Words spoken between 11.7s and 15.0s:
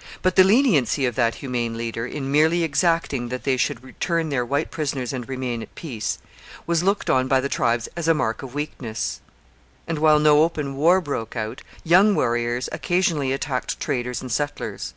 young warriors occasionally attacked traders and settlers.